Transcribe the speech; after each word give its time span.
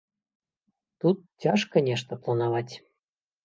Тут 1.05 1.21
цяжка 1.45 1.85
нешта 1.91 2.21
планаваць. 2.25 2.73